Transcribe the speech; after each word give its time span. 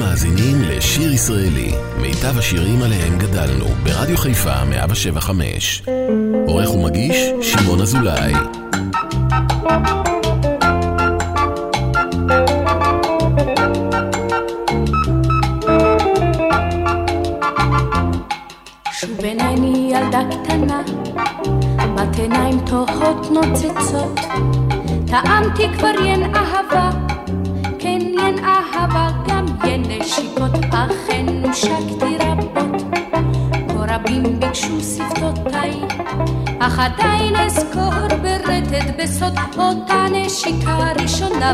מאזינים 0.00 0.62
לשיר 0.62 1.12
ישראלי, 1.12 1.72
מיטב 2.00 2.38
השירים 2.38 2.82
עליהם 2.82 3.18
גדלנו, 3.18 3.64
ברדיו 3.82 4.16
חיפה 4.16 4.64
175. 4.64 5.82
עורך 6.46 6.74
ומגיש, 6.74 7.16
שמעון 7.42 7.80
אזולאי. 7.80 8.32
שוב 18.92 19.20
עיניי 19.22 19.54
ילדה 19.90 20.20
קטנה, 20.30 20.82
בת 21.96 22.18
עיניים 22.18 22.60
תוהות 22.66 23.30
נוצצות, 23.30 24.20
טעמתי 25.06 25.68
כבר 25.78 26.04
ין 26.04 26.34
אהבה, 26.34 26.90
כן 27.78 28.00
ין 28.00 28.44
אהבה, 28.44 29.08
גם 29.28 29.39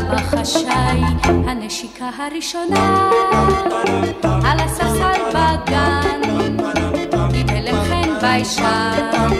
בחשאי, 0.01 1.01
הנשיקה 1.47 2.09
הראשונה 2.17 3.09
על 4.43 4.59
הספסל 4.59 5.21
בגן, 5.29 6.21
הלם 7.49 7.83
חן 7.83 8.19
ביישן, 8.21 9.37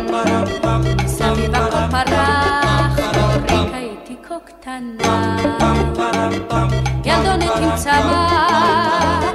סביב 1.05 1.55
הכל 1.55 1.91
פרח, 1.91 2.99
אורי 3.18 3.70
הייתי 3.74 4.16
כה 4.24 4.36
קטנה. 4.46 5.38
ילדונת 7.17 7.52
עם 7.62 7.76
צמא, 7.76 8.27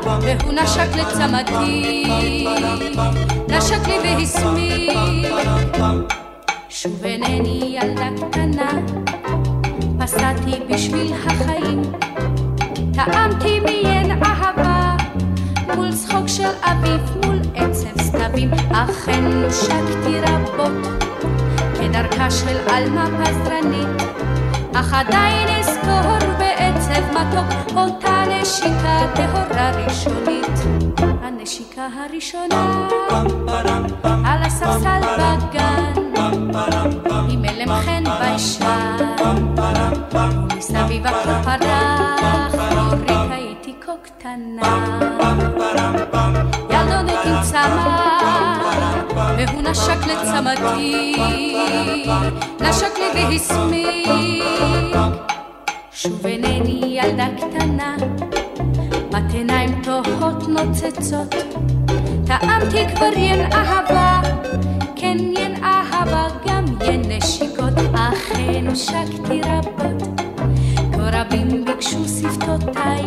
והוא 0.05 0.53
נשק 0.53 0.97
לצמתי, 0.97 2.05
נשק 3.49 3.89
לי 3.89 3.99
והסמיק. 4.19 6.13
שוב 6.69 7.05
אינני 7.05 7.79
ילדה 7.81 8.09
קטנה, 8.17 8.71
פסעתי 9.99 10.61
בשביל 10.69 11.13
החיים, 11.27 11.83
טעמתי 12.95 13.61
מיין 13.61 14.11
אהבה, 14.25 14.97
מול 15.77 15.93
צחוק 15.93 16.27
של 16.27 16.51
אביב, 16.63 17.01
מול 17.25 17.39
עצב 17.55 18.03
סתבים, 18.03 18.51
אכן 18.73 19.25
נושקתי 19.25 20.21
רבות, 20.27 21.03
כדרכה 21.81 22.31
של 22.31 22.57
עלמה 22.69 23.07
פזרנית, 23.07 23.89
אך 24.75 24.93
עדיין 24.93 25.49
אזכור 25.49 26.33
בעצב 26.93 27.11
מתוק 27.11 27.77
אותה 27.77 28.25
נשיקה 28.29 28.99
טהורה 29.15 29.71
ראשונית. 29.71 30.59
הנשיקה 31.23 31.87
הראשונה 31.97 32.89
על 34.25 34.43
הספסל 34.43 35.01
בגן 35.19 35.93
עם 37.29 37.45
הלם 37.45 37.69
חן 37.69 38.05
ביישן 38.19 38.97
ומסביב 40.51 41.07
הכל 41.07 41.43
פרח 41.45 42.55
אורי 42.55 43.35
הייתי 43.35 43.75
כה 43.81 43.93
קטנה 44.03 44.99
ילדונת 46.71 47.27
עם 47.27 47.43
צמא 47.43 47.99
והוא 49.39 49.63
נשק 49.63 50.07
לצמתי 50.07 51.17
נשק 52.61 52.99
לי 52.99 53.09
והסמיק 53.15 55.32
שוב 56.03 56.27
אינני 56.27 56.99
ילדה 57.01 57.27
קטנה 57.37 57.97
בת 59.11 59.33
עיניים 59.35 59.83
תוהות 59.83 60.49
נוצצות. 60.49 61.35
טעמתי 62.27 62.89
כבר 62.95 63.13
ין 63.17 63.53
אהבה 63.53 64.21
כן 64.97 65.17
ין 65.19 65.65
אהבה 65.65 66.27
גם 66.47 66.65
ין 66.85 67.03
נשיקות. 67.09 67.73
אכן 67.95 68.67
הושקתי 68.69 69.41
רבות 69.45 70.21
כה 70.93 71.11
רבים 71.13 71.65
ביקשו 71.65 72.05
שפתותיי. 72.09 73.05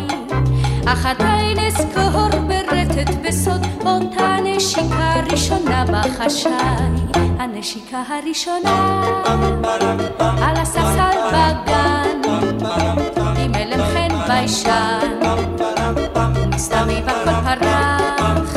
אך 0.86 1.06
עדיין 1.06 1.58
אזכור 1.58 2.40
ברטט 2.96 3.14
בסוד 3.28 3.66
אותה 3.86 4.36
נשיקה 4.44 5.14
ראשונה 5.32 5.84
בחשאי. 5.84 6.52
הנשיקה 7.38 8.02
הראשונה 8.08 9.02
על 10.18 10.56
הספסל 10.56 11.16
בגן 11.28 12.20
עם 13.36 13.54
הלם 13.54 13.80
חן 13.92 14.08
ביישן. 14.28 15.20
מסביב 16.54 17.08
הכל 17.08 17.30
פרח 17.44 18.56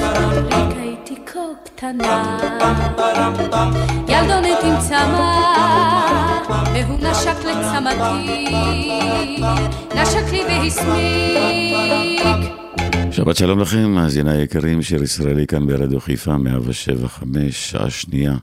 רק 0.52 0.74
הייתי 0.82 1.16
כה 1.26 1.40
קטנה. 1.64 2.38
ילדונת 4.08 4.64
עם 4.64 4.76
צמא 4.80 5.44
והוא 6.74 6.98
נשק 7.00 7.46
לצמתי 7.46 8.56
נשק 9.96 10.32
לי 10.32 10.44
והסמיק 10.48 11.80
שבת 13.20 13.36
שלום 13.36 13.60
לכם, 13.60 13.92
מאזיני 13.92 14.32
היקרים, 14.32 14.82
שיר 14.82 15.04
ישראלי 15.04 15.48
כאן 15.48 15.68
ברדיו 15.68 16.00
חיפה, 16.00 16.38
175, 16.38 17.72
שעה 17.72 17.90
שנייה, 17.90 18.36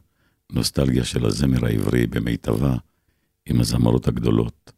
נוסטלגיה 0.52 1.04
של 1.04 1.26
הזמר 1.26 1.66
העברי 1.66 2.06
במיטבה, 2.06 2.74
עם 3.46 3.60
הזמרות 3.60 4.08
הגדולות 4.08 4.72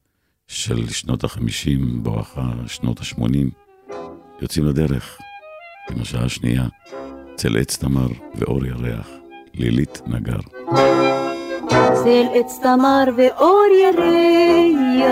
של 0.47 0.89
שנות 0.89 1.25
ה-50, 1.25 1.81
בואכה 2.03 2.51
שנות 2.67 3.01
ה-80, 3.01 3.23
יוצאים 4.43 4.65
לדרך, 4.65 5.19
עם 5.91 6.01
השעה 6.01 6.25
השנייה, 6.25 6.67
צל 7.35 7.57
עץ 7.57 7.77
תמר 7.77 8.09
ואור 8.35 8.67
ירח, 8.67 9.09
לילית 9.55 10.03
נגר. 10.07 10.41
צל 11.95 12.27
עץ 12.35 12.59
תמר 12.63 13.05
ואור 13.17 13.65
ירח, 13.83 15.07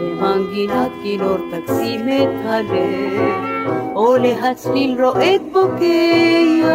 ומנגינת 0.00 0.92
כינור 1.02 1.38
תקסים 1.50 2.08
את 2.08 2.46
הלב. 2.46 3.57
או 3.94 4.16
להצליל 4.16 5.04
רועד 5.04 5.42
בוקע, 5.52 6.68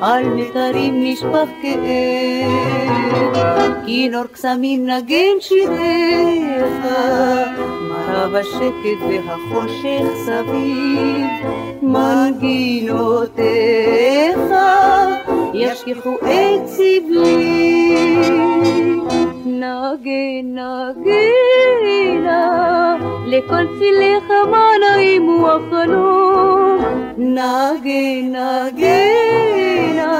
על 0.00 0.24
מיתרים 0.24 1.04
נשפך 1.04 1.48
כאב. 1.62 3.14
כינור 3.86 4.24
קסמים 4.32 4.86
נגן 4.86 5.36
שיריך, 5.40 6.86
מרה 7.88 8.28
בשקט 8.28 9.00
והחושך 9.08 10.04
סביב, 10.24 11.26
מנגינותיך 11.82 13.44
ישכחו 15.54 16.14
את 16.14 16.66
סבלי. 16.66 17.94
נגן 19.46 20.58
נגנה, 20.58 22.34
לכל 23.36 23.66
צליך 23.78 24.30
מה 24.50 24.70
נעימו 24.80 25.48
החלום. 25.48 26.78
נגן 27.18 28.34
נגנה, 28.36 30.14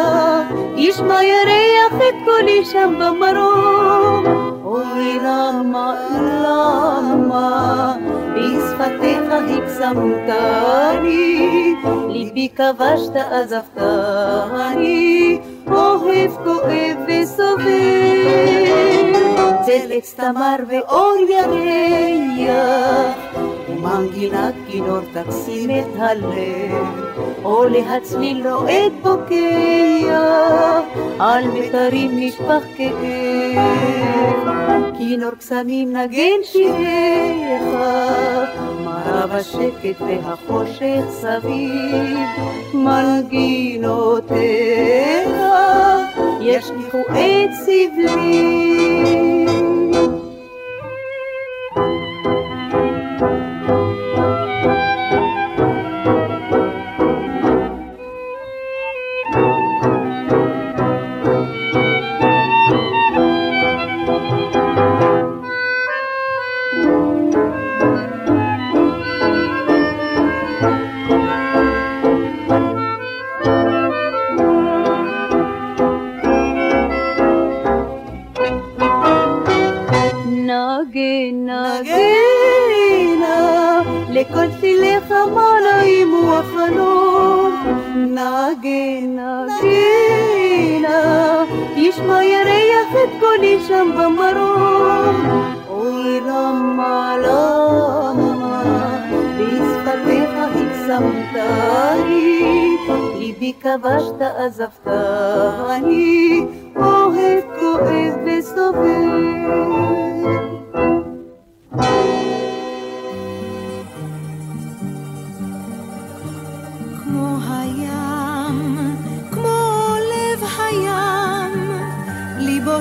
ישמע 0.77 1.25
ירח 1.25 1.95
את 1.97 2.15
קולי 2.25 2.65
שם 2.65 2.95
במרום. 2.99 4.25
אוי 4.65 5.19
למה, 5.25 5.95
למה, 6.45 7.95
בשפתיך 8.35 9.23
הקסמתני, 9.31 10.55
ליבי 12.09 12.49
כבשת 12.57 13.17
עזבתני, 13.31 14.89
אוהב 15.71 16.31
כואב 16.45 16.99
וסובל. 17.09 18.94
צל 19.67 19.93
עץ 19.93 20.15
תמר 20.15 20.57
ואור 20.69 21.15
ירח, 21.29 23.17
ומנגינת 23.69 24.55
כינור 24.69 25.01
תקסים 25.13 25.71
את 25.71 25.87
הלב, 25.99 26.73
או 27.45 27.65
להצליל 27.65 28.49
רועד 28.49 28.93
בוקע, 29.03 30.81
על 31.19 31.49
מיתרים 31.49 32.11
נשפך 32.15 32.63
כאב. 32.77 34.49
כינור 34.99 35.31
קסמים 35.39 35.97
נגן 35.97 36.41
שיריך, 36.43 37.63
מרה 38.85 39.27
בשקט 39.27 40.01
והחושך 40.01 41.05
סביב, 41.11 42.19
מנגינותיך 42.75 44.35
ישליכו 46.45 47.01
את 47.01 47.51
סבלי. 47.65 48.65
נגינה, 87.95 89.45
גינה, 89.61 91.45
ישמע 91.77 92.25
ירח 92.25 92.93
את 93.05 93.11
קולי 93.21 93.59
שם 93.69 93.91
במרום. 93.99 95.17
אוי 95.69 96.21
למה, 96.21 97.17
למה, 97.23 98.63
בשפתיך 99.39 100.31
הקסמתני, 100.55 101.67
ליבי 103.19 103.53
כבשת 103.61 104.21
עזבתני, 104.39 106.07
אוהב 106.77 107.45
כואב 107.61 108.15
וסובל. 108.27 109.35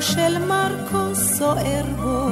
של 0.04 0.46
מרקו 0.46 1.16
סוער 1.16 1.86
בו, 2.02 2.28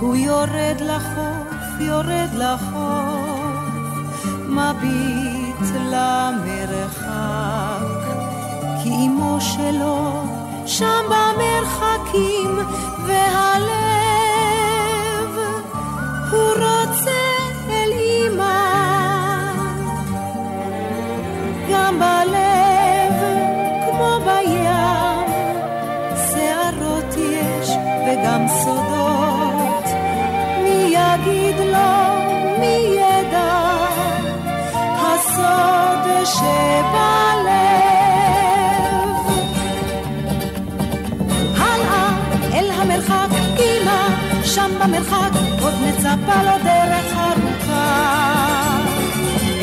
הוא 0.00 0.16
יורד 0.16 0.80
לחוף, 0.80 1.80
יורד 1.80 2.28
לחוף, 2.34 3.84
מביט 4.48 5.66
למרחק, 5.90 7.10
כי 8.82 8.90
אמו 8.90 9.38
שלו 9.40 10.22
שם 10.66 11.04
במרחקים, 11.08 12.58
והלב 13.06 13.80
הוא 16.30 16.50
רוצה 16.50 17.29
בלב. 36.92 38.30
הלאה 41.58 42.08
אל 42.52 42.70
המרחק, 42.70 43.28
אמא, 43.58 44.08
שם 44.44 44.70
במרחק 44.80 45.30
עוד 45.62 45.74
מצפה 45.82 46.42
לו 46.42 46.56
דרך 46.64 47.16
ארוכה. 47.16 48.20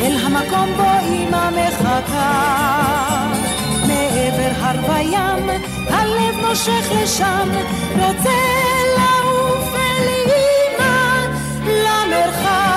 אל 0.00 0.16
המקום 0.24 0.68
בו 0.76 0.90
אימא 1.02 1.50
מחכה. 1.50 2.58
מעבר 3.86 4.52
הר 4.60 4.78
וים, 4.90 5.50
הלב 5.90 6.34
מושך 6.48 6.92
לשם, 7.02 7.48
רוצה 7.94 8.38
לעוף 8.96 9.74
אל 9.74 10.08
אמא 10.26 11.26
למרחק. 11.66 12.67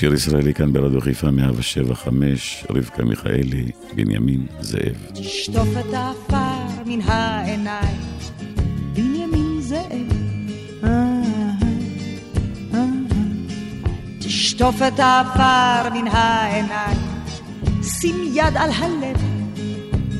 שיר 0.00 0.14
ישראלי 0.14 0.54
כאן 0.54 0.72
ברדיו 0.72 1.00
חיפה 1.00 1.30
175, 1.30 2.64
רבקה 2.70 3.04
מיכאלי, 3.04 3.70
בנימין 3.94 4.46
זאב. 4.60 4.96
תשטוף 5.14 5.68
את 5.80 5.94
העפר 5.94 6.82
מן 6.86 7.00
העיניים, 7.00 8.00
בנימין 8.94 9.60
זאב. 9.60 10.12
תשטוף 14.18 14.82
את 14.88 15.00
העפר 15.00 15.90
מן 15.94 16.08
העיניים, 16.08 16.98
שים 17.82 18.16
יד 18.34 18.56
על 18.56 18.70
הלב, 18.70 19.16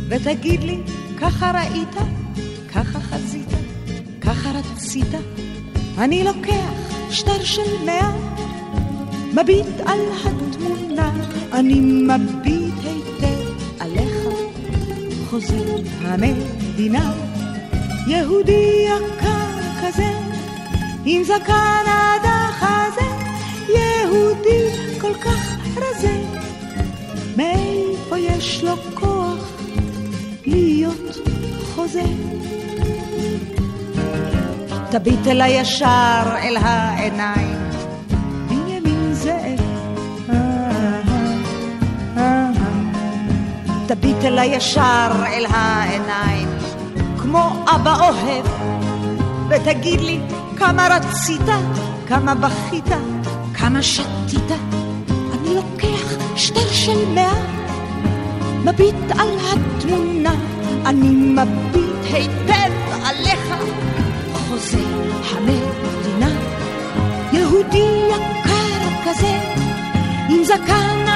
ותגיד 0.09 0.63
לי, 0.63 0.79
ככה 1.21 1.51
ראית, 1.51 1.95
ככה 2.75 3.01
חזית, 3.01 3.49
ככה 4.21 4.51
רצית, 4.51 5.15
אני 5.99 6.25
לוקח 6.25 6.73
שטר 7.11 7.45
של 7.45 7.85
מאה, 7.87 8.30
מביט 9.35 9.81
על 9.87 10.01
התמונה, 10.25 11.13
אני 11.53 11.81
מביט 11.81 12.75
היטב 12.85 13.65
עליך, 13.81 14.17
חוזר 15.31 15.77
המדינה, 16.03 17.13
יהודי 18.07 18.87
יקר 18.87 19.61
כזה, 19.83 20.13
עם 21.05 21.25
זקן 21.25 21.85
עד 21.87 22.21
החזה, 22.25 23.07
יהודי 23.69 24.69
כל 25.01 25.15
כך 25.15 25.57
רזה, 25.77 26.21
מאיפה 27.37 28.19
יש 28.19 28.65
לו 28.65 28.77
כוח 28.95 29.53
להיות 30.47 31.19
חוזה? 31.75 32.05
תביט 34.91 35.27
אל 35.27 35.41
הישר 35.41 36.23
אל 36.43 36.57
העיניים, 36.57 37.70
תביט 43.91 44.25
אל 44.25 44.39
הישר 44.39 45.11
אל 45.27 45.47
העיניים, 45.49 46.49
כמו 47.19 47.65
אבא 47.75 47.97
אוהב, 48.01 48.47
ותגיד 49.49 50.01
לי 50.01 50.21
כמה 50.57 50.89
רצית, 50.91 51.49
כמה 52.09 52.35
בכית, 52.35 52.89
כמה 53.55 53.83
שתית. 53.83 54.51
אני 55.11 55.55
לוקח 55.55 56.37
שטר 56.37 56.69
של 56.73 57.09
מאה, 57.15 57.35
מביט 58.65 59.11
על 59.19 59.29
התמונה, 59.39 60.35
אני 60.87 61.09
מביט 61.09 62.13
היטב 62.13 62.73
עליך. 63.05 63.55
חוזה 64.33 64.85
המדינה, 65.31 66.31
יהודי 67.33 68.09
יקר 68.09 69.11
כזה, 69.11 69.39
עם 70.29 70.45
זקן 70.45 71.10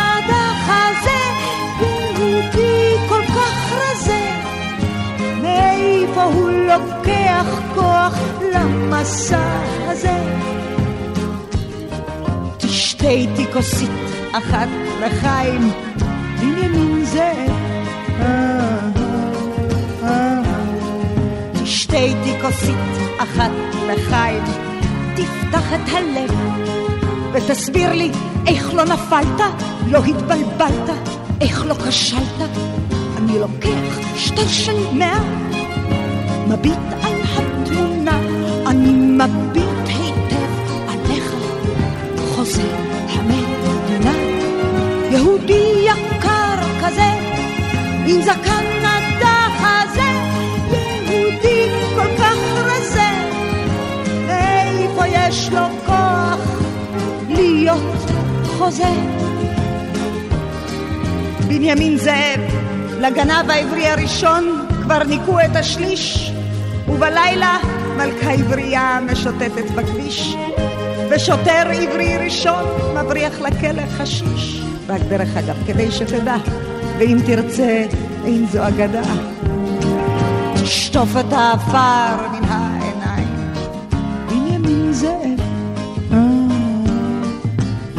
מאיפה 6.14 6.32
הוא 6.34 6.50
לוקח 6.50 7.46
כוח 7.74 8.18
למסע 8.54 9.62
הזה? 9.88 10.18
תשתה 12.58 13.08
איתי 13.08 13.52
כוסית 13.52 13.90
אחת 14.32 14.68
לחיים, 15.00 15.70
בנימין 16.40 17.04
אה, 18.20 18.90
תשתה 21.62 21.96
איתי 21.96 22.32
כוסית 22.42 22.76
אחת 23.18 23.50
לחיים, 23.86 24.42
תפתח 25.16 25.72
את 25.74 25.88
הלב 25.88 26.30
ותסביר 27.32 27.92
לי 27.92 28.10
איך 28.46 28.74
לא 28.74 28.84
נפלת, 28.84 29.40
לא 29.90 30.04
התבלבלת, 30.04 30.90
איך 31.40 31.66
לא 31.66 31.74
כשלת. 31.74 32.50
אני 33.18 33.38
לוקח 33.38 34.16
שטר 34.16 34.48
של 34.48 34.76
מאה, 34.92 35.43
מביט 36.48 36.78
על 37.02 37.20
התמונה, 37.22 38.20
אני 38.66 38.92
מביט 38.92 39.86
היטב 39.86 40.50
עליך, 40.88 41.34
חוזר 42.34 42.74
המדינה, 43.08 44.14
יהודי 45.10 45.86
יקר 45.86 46.56
כזה, 46.80 47.10
עם 48.06 48.22
זקן 48.22 48.64
עד 48.84 49.22
החזה, 49.22 50.10
יהודי 50.70 51.68
כל 51.94 52.16
כך 52.18 52.36
רזה, 52.64 53.10
מאיפה 54.26 55.06
יש 55.06 55.50
לו 55.52 55.66
כוח 55.86 56.62
להיות 57.28 58.10
חוזה? 58.58 58.92
בנימין 61.48 61.96
זאב, 61.98 62.40
לגנב 63.00 63.50
העברי 63.50 63.88
הראשון 63.88 64.66
כבר 64.82 65.04
ניקו 65.04 65.40
את 65.40 65.56
השליש, 65.56 66.23
ובלילה 66.88 67.58
מלכה 67.96 68.30
עברייה 68.32 69.00
משוטטת 69.12 69.70
בכביש, 69.74 70.36
ושוטר 71.10 71.70
עברי 71.72 72.16
ראשון 72.18 72.64
מבריח 72.94 73.40
לכלא 73.40 73.82
חשיש. 73.98 74.60
רק 74.88 75.00
דרך 75.00 75.36
אגב, 75.36 75.56
כדי 75.66 75.90
שתדע, 75.90 76.36
ואם 76.98 77.18
תרצה, 77.26 77.86
אין 78.24 78.46
זו 78.46 78.68
אגדה. 78.68 79.02
תשטוף 80.54 81.16
את 81.20 81.32
העפר 81.32 82.28
מן 82.32 82.44
העיניים, 82.48 83.52
בנימין 84.28 84.92
זאב. 84.92 85.40
אה, 86.12 86.18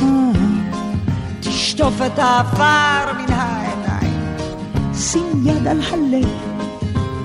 אה. 0.02 0.32
תשטוף 1.40 1.94
את 2.06 2.20
העפר 2.20 3.14
מן 3.18 3.34
העיניים, 3.34 4.38
שים 4.94 5.44
יד 5.46 5.68
על 5.68 5.82
הלב, 5.92 6.30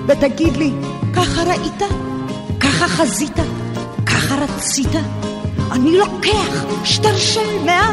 ותגיד 0.07 0.57
לי, 0.57 0.73
ככה 1.15 1.43
ראית? 1.43 1.81
ככה 2.59 2.87
חזית? 2.87 3.39
ככה 4.05 4.35
רצית? 4.35 4.95
אני 5.71 5.97
לוקח 5.97 6.65
שטר 6.83 7.17
של 7.17 7.63
מאה, 7.65 7.91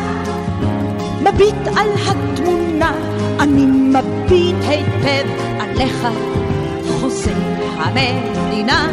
מביט 1.22 1.66
על 1.76 1.88
התמונה, 2.06 2.92
אני 3.40 3.66
מביט 3.66 4.56
היטב 4.68 5.28
עליך, 5.60 6.06
חוזה 7.00 7.32
המדינה, 7.76 8.88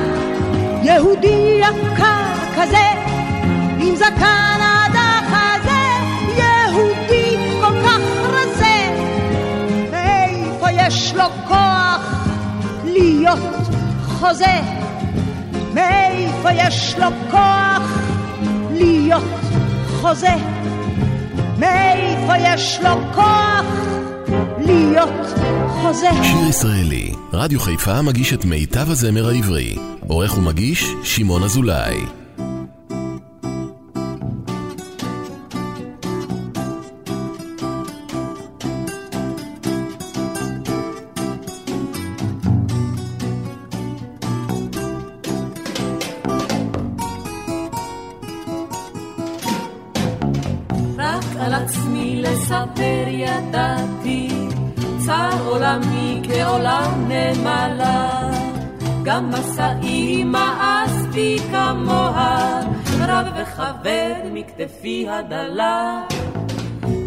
יהודי 0.83 1.59
יקר 1.59 2.23
כזה, 2.55 2.87
עם 3.79 3.95
זקן 3.95 4.59
עד 4.61 4.95
החזה, 4.95 5.81
יהודי 6.37 7.37
כל 7.61 7.81
כך 7.85 8.01
רזה, 8.23 8.95
מאיפה 9.91 10.71
יש 10.71 11.13
לו 11.15 11.25
כוח 11.47 12.27
להיות 12.83 13.74
חוזה? 14.19 14.61
מאיפה 15.73 16.51
יש 16.51 16.95
לו 16.97 17.07
כוח 17.31 17.99
להיות 18.71 19.23
חוזה? 20.01 20.35
מאיפה 21.59 22.33
יש 22.37 22.79
לו 22.83 23.13
כוח 23.13 23.65
להיות 24.59 25.39
חוזה? 25.67 26.09
שיר 26.23 26.49
ישראלי, 26.49 27.11
רדיו 27.33 27.59
חיפה 27.59 28.01
מגיש 28.01 28.33
את 28.33 28.45
מיטב 28.45 28.91
הזמר 28.91 29.27
העברי. 29.29 29.75
עורך 30.07 30.37
ומגיש, 30.37 30.85
שמעון 31.03 31.43
אזולאי. 31.43 32.24
ידעתי, 53.25 54.29
צר 55.05 55.45
עולמי 55.45 56.21
כעולם 56.23 57.07
נמלה. 57.07 58.31
גם 59.03 59.31
משאי 59.31 60.23
מאסתי 60.23 61.37
כמוה, 61.51 62.61
רב 62.99 63.27
וכבד 63.37 64.21
מכתפי 64.33 65.07
הדלה. 65.09 66.01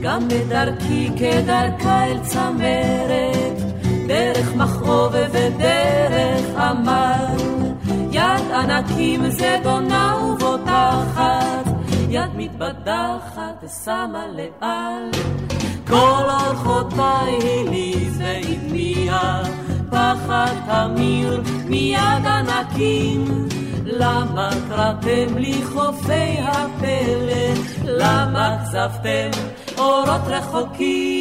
גם 0.02 0.28
בדרכי 0.28 1.10
כדרכה 1.16 2.06
אל 2.06 2.18
צמרת, 2.22 3.58
דרך 4.06 4.54
מכאוב 4.54 5.12
ודרך 5.32 6.58
עמל. 6.58 7.37
יד 8.12 8.50
ענקים 8.54 9.30
זדונה 9.30 10.16
ובוטחת, 10.25 11.66
יד 12.08 12.30
מתבדחת 12.37 13.64
ושמה 13.64 14.25
לאל. 14.37 15.10
כל 15.88 16.25
אורחותיי 16.30 17.38
הליז 17.42 18.21
והטמיע, 18.21 19.18
פחד 19.90 20.54
תמיר 20.66 21.42
מיד 21.64 22.26
ענקים. 22.26 23.49
למה 23.85 24.50
קראתם 24.68 25.38
לי 25.38 25.62
חופי 25.64 26.38
הפלא? 26.42 27.62
למה 27.85 28.57
כזבתם 28.64 29.30
אורות 29.78 30.23
רחוקים? 30.26 31.17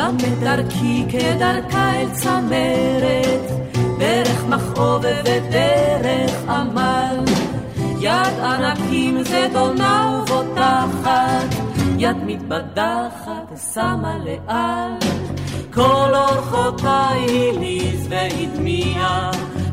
גם 0.00 0.16
בדרכי 0.16 1.04
כדרכה 1.08 1.92
אל 2.00 2.08
צמרת, 2.12 3.50
דרך 3.98 4.44
מכאוב 4.48 5.04
ודרך 5.24 6.48
עמל. 6.48 7.24
יד 8.00 8.40
ענקים 8.42 9.22
זדונה 9.22 10.22
ובוטחת, 10.22 11.54
יד 11.98 12.16
מתבדחת 12.26 13.58
שמה 13.74 14.18
לאל. 14.24 15.10
כל 15.72 16.12
אורחותיי 16.14 17.50
הליז 17.50 18.06
והדמיע, 18.08 19.30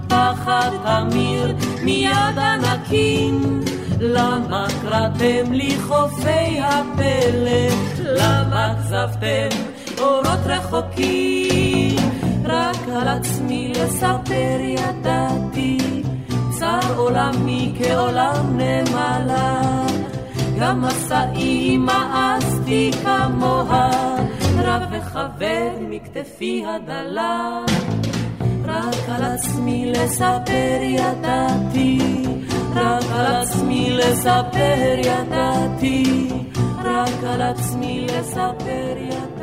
פחד 0.07 0.69
תמיר 0.83 1.55
מיד 1.83 2.37
ענקים. 2.37 3.61
למה 3.99 4.67
קראתם 4.81 5.51
לי 5.51 5.75
חופי 5.87 6.59
הפלא? 6.59 7.75
למה 7.99 8.73
כזבתם 8.83 9.76
אורות 9.99 10.39
רחוקים? 10.45 11.95
רק 12.45 12.87
על 12.95 13.07
עצמי 13.07 13.73
לספר 13.75 14.57
ידעתי, 14.61 15.77
צר 16.49 16.95
עולמי 16.97 17.73
כעולם 17.79 18.57
נמלה. 18.57 19.61
גם 20.59 20.81
מסעי 20.81 21.77
מאסתי 21.77 22.91
כמוה, 23.03 23.89
רב 24.57 24.81
וכבד 24.91 25.71
מכתפי 25.89 26.63
הדלה. 26.67 27.61
רק 28.65 29.09
על 29.09 29.23
עצמי 29.23 29.91
לספר 29.91 30.79
ידעתי, 30.81 32.23
רק 32.75 33.03
על 33.15 33.25
עצמי 33.25 33.89
לספר 33.91 34.95
ידעתי, 34.97 36.29
רק 36.83 37.23
על 37.27 37.41
עצמי 37.41 38.07
לספר 38.09 38.95
ידעתי, 38.97 39.36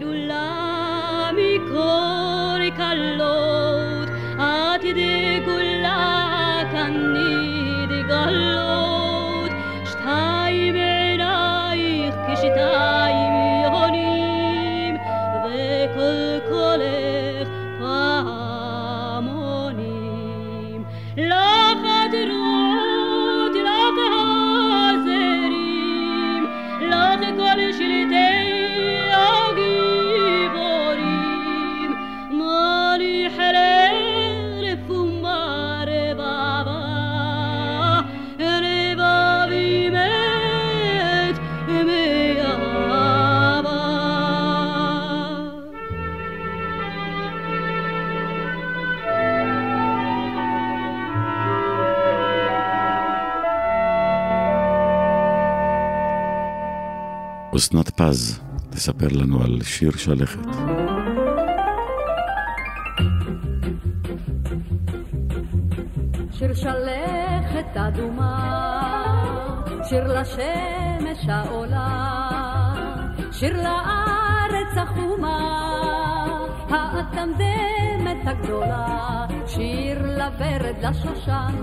el 0.00 0.29
אסנת 57.60 57.90
פז 57.90 58.40
תספר 58.70 59.08
לנו 59.10 59.42
על 59.42 59.62
שיר 59.62 59.96
שלכת. 59.96 60.38
שיר 66.32 66.54
שלכת 66.54 67.76
אדומה, 67.76 68.34
שיר 69.88 70.20
לשמש 70.20 71.28
העולה, 71.28 72.74
שיר 73.32 73.56
לארץ 73.56 74.72
החומה, 74.76 75.38
האטמדמת 76.70 78.26
הגדולה, 78.26 79.26
שיר 79.46 80.02
לוורד 80.02 80.76
לשושן, 80.82 81.54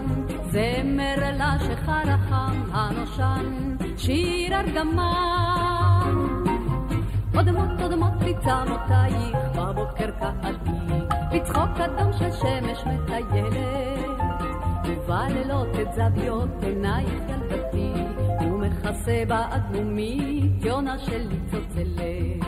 זמר 0.51 1.31
לשחר 1.33 2.09
החם 2.09 2.61
הנושן, 2.73 3.75
שיר 3.97 4.59
ארגמן. 4.59 5.76
אודמות 7.47 7.81
אודמות 7.81 8.13
בצמותייך, 8.13 9.37
בבוקר 9.55 10.11
קהתי, 10.19 10.71
בצחוק 11.31 11.79
אדום 11.79 12.13
של 12.13 12.31
שמש 12.31 12.83
מטיילת. 12.85 14.19
ובלילות 14.85 15.67
את 15.81 15.93
זוויות 15.93 16.49
עינייך 16.61 17.23
ילדתי, 17.29 17.93
ומכסה 18.41 19.23
באדמומית 19.27 20.65
יונה 20.65 20.99
של 20.99 21.27
ניצוצלת. 21.27 22.47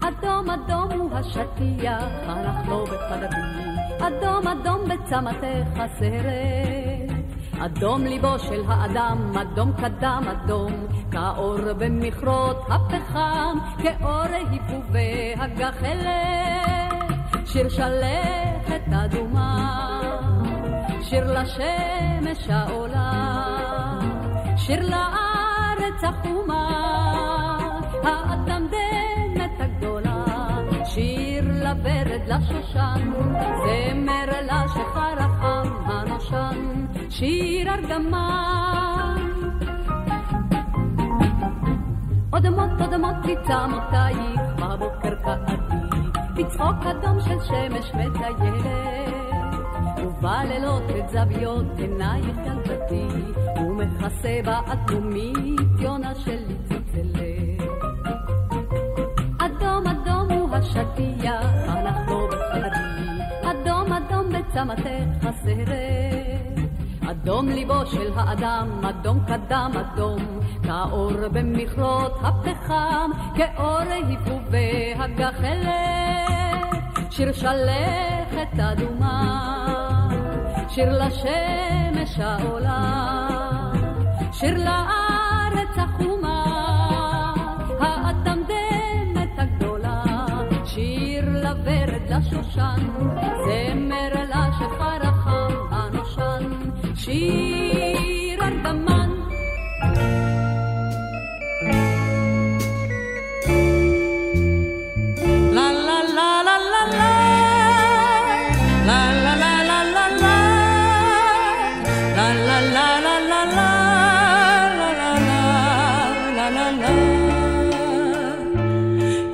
אדום 0.00 0.50
אדום 0.50 1.00
הוא 1.00 1.10
השטיח, 1.14 2.04
הלך 2.26 2.68
לו 2.68 2.84
בחדרי, 2.84 3.64
אדום 3.98 4.48
אדום 4.48 4.80
בצמתך 4.88 5.80
הסרט. 5.80 7.10
אדום 7.60 8.04
ליבו 8.04 8.38
של 8.38 8.62
האדם, 8.68 9.32
אדום 9.40 9.72
קדם 9.72 10.22
אדום, 10.30 10.72
כאור 11.10 11.58
במכרות 11.78 12.66
הפחם, 12.68 13.58
כאור 13.82 14.26
היפובי 14.32 15.34
הגחלת. 15.36 16.90
שיר 17.46 17.68
שלכת 17.68 18.82
אדומה, 18.92 20.10
שיר 21.02 21.40
לשמש 21.40 22.48
העולה, 22.48 23.12
שיר 24.56 24.80
לארץ 24.90 26.04
החומה, 26.04 26.68
האטמדמת 28.04 29.60
הגדולה, 29.60 30.24
שיר 30.84 31.44
לוורד 31.44 32.22
לשושן, 32.26 33.12
זמר 33.64 34.40
לשחר 34.42 35.14
החם 35.18 35.68
הנושן, 35.86 36.86
שיר 37.10 37.74
ארגמן. 37.74 39.19
אודמות 42.40 42.70
אודמות 42.80 43.14
מצמותייך 43.24 44.40
בבוקר 44.56 45.14
קעתי, 45.14 45.54
בצחוק 46.34 46.86
אדום 46.90 47.20
של 47.20 47.40
שמש 47.40 47.92
מטיילת. 47.94 49.14
ובלילות 49.98 50.82
את 50.98 51.10
זוויות 51.10 51.66
עינייך 51.76 52.36
ילדתי, 52.46 53.06
ומכסה 53.56 54.40
באדומית 54.44 55.60
יונה 55.78 56.14
שלי 56.14 56.56
צלצלת. 56.68 57.62
אדום 59.38 59.86
אדום 59.86 60.32
הוא 60.32 60.56
השטיח, 60.56 61.68
אנחנו 61.68 62.28
בחדרי, 62.28 63.20
אדום 63.42 63.92
אדום 63.92 64.28
בצמתך 64.28 65.26
הסרט. 65.26 66.29
אדום 67.10 67.48
ליבו 67.48 67.86
של 67.86 68.12
האדם, 68.16 68.68
אדום 68.84 69.20
קדם 69.26 69.72
אדום, 69.80 70.40
כאור 70.62 71.12
במכרות 71.32 72.12
הפחם, 72.22 73.10
כאור 73.34 73.78
היפובי 73.78 74.94
הגחלת. 74.96 75.70
שיר 77.10 77.32
שלכת 77.32 78.60
אדומה, 78.60 80.08
שיר 80.68 81.04
לשמש 81.04 82.18
העולה, 82.18 83.28
שיר 84.32 84.58
לארץ 84.64 85.74
החומה, 85.76 86.44
האטמדמת 87.80 89.38
הגדולה, 89.38 90.02
שיר 90.64 91.24
לוורד 91.28 92.02
לשושן, 92.10 92.80
שיר 97.04 98.42
ארגמן. 98.42 99.10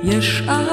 יש 0.03 0.41
אהבה, 0.49 0.66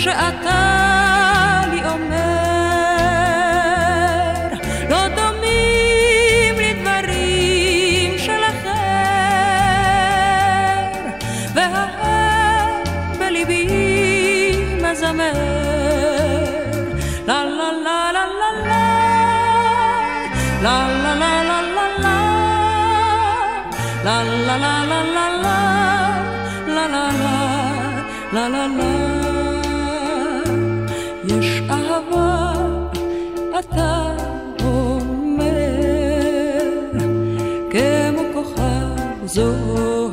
שאתה 0.00 1.62
לי 1.70 1.80
אומר, 1.88 2.20
לא 4.90 5.08
דומים 5.08 6.54
לדברים 6.58 8.18
של 8.18 8.40
אחר, 8.44 8.70
והאב 11.54 12.88
בליבי 13.18 13.66
מזמר, 14.82 15.32
לה 17.26 17.44
לה 17.44 17.70
לה 17.84 18.12
לה 18.12 18.24
לה 18.40 18.50
לה, 18.62 18.84
לה 20.62 20.76
לה 21.02 21.14
לה 21.14 21.32
לה 21.42 21.60
לה 21.76 21.86
לה, 21.98 22.18
לה 24.04 24.16
לה 24.46 24.56
לה 24.56 24.72
לה 24.84 25.00
לה 25.04 25.26
לה, 25.42 25.58
לה 26.66 26.84
לה 28.32 28.48
לה 28.48 29.09
אתה 33.72 34.12
אומר, 34.64 35.40
כמו 37.70 38.22
כוכב 38.34 39.26
זוהר, 39.26 40.10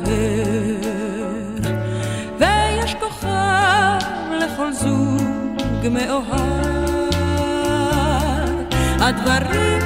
ויש 2.38 2.94
כוכב 2.94 3.98
לכל 4.30 4.72
זוג 4.72 5.88
מאוהב. 5.90 6.48
הדברים 9.00 9.78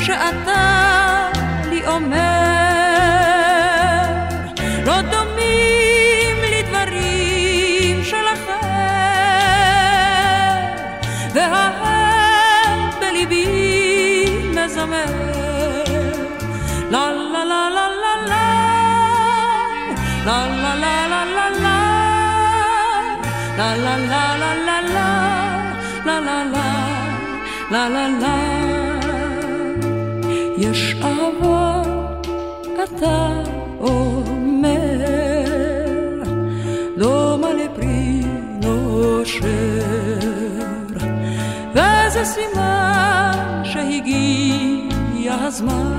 שאתה 0.00 1.28
לי 1.70 1.86
אומר, 1.86 2.39
לה 20.30 20.46
לה 20.46 20.74
לה 20.74 21.24
לה, 21.24 21.48
לה 23.58 23.76
לה 23.76 23.96
לה 23.96 24.36
לה 24.36 24.54
לה 24.66 24.80
לה, 24.80 25.10
לה 26.06 26.20
לה 26.20 26.44
לה 26.44 26.68
לה 27.70 27.88
לה 27.88 28.08
לה. 28.22 28.36
יש 30.58 30.94
אהבה, 31.02 31.82
אתה 32.84 33.28
אומר, 33.80 35.00
דומה 36.98 37.48
לפרי 37.52 38.22
נושר, 38.62 39.50
וזה 41.74 42.24
סימן 42.24 43.62
שהגיע 43.64 45.34
הזמן, 45.34 45.96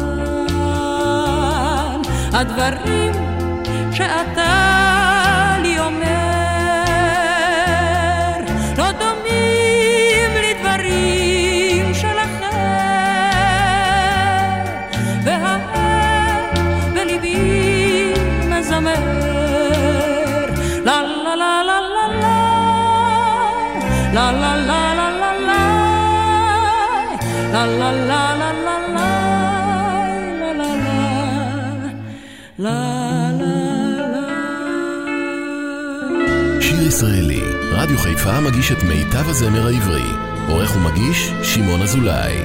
הדברים 2.34 3.21
שאתה 4.02 5.01
לה. 37.04 37.08
שיר 37.08 37.20
ישראלי, 37.20 37.42
רדיו 37.72 37.98
חיפה 37.98 38.40
מגיש 38.40 38.72
את 38.72 38.84
מיטב 38.84 39.30
הזמר 39.30 39.68
העברי. 39.68 40.04
עורך 40.48 40.76
ומגיש, 40.76 41.32
שמעון 41.44 41.82
אזולאי. 41.82 42.38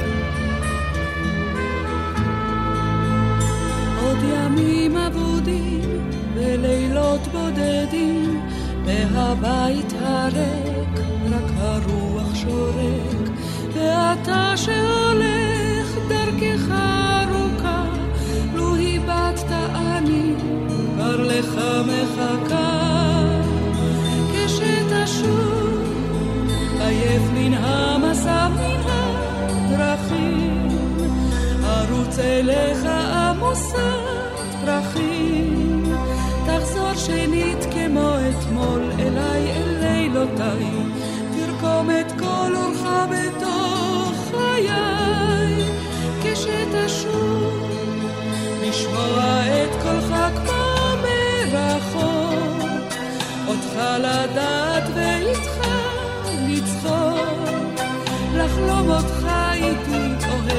עוד 4.03 4.19
ימים 4.23 4.97
אבודים 4.97 6.11
ולילות 6.35 7.21
בודדים 7.33 8.41
והבית 8.85 9.93
הריק 10.01 11.01
רק 11.31 11.51
הרוח 11.59 12.35
שורק 12.35 13.29
ואתה 13.75 14.53
שהולך 14.57 15.97
דרכך 16.09 16.71
ארוכה 16.71 17.85
לו 18.55 18.77
הבטת 18.77 19.53
אני 19.75 20.35
כבר 20.97 21.23
לך 21.23 21.55
מחכה 21.87 22.76
ארוץ 32.17 32.25
אליך 32.25 32.85
עמוסת 32.87 33.77
פרחים, 34.65 35.95
תחזור 36.47 36.95
שנית 36.95 37.67
כמו 37.73 38.11
אתמול 38.31 38.91
אליי 38.99 39.51
אל 39.51 39.79
לילותיי, 39.81 40.67
תרקוד 41.33 41.67
לכלום 41.77 41.91
את 41.91 42.13
כל 42.19 42.53
אורך 42.57 42.83
בתוך 43.11 44.13
חיי, 44.31 45.65
כשתשוב, 46.23 47.71
לשמוע 48.63 49.43
את 49.47 49.83
קולך 49.83 50.15
כמו 50.35 50.97
מרחוק, 51.03 52.93
אותך 53.49 53.81
לדעת 53.99 54.85
ואיתך 54.95 55.69
לצחוק, 56.49 57.81
לחלום 58.35 58.91
אותך 58.91 59.16